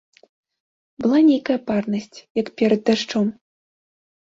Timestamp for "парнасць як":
1.69-2.51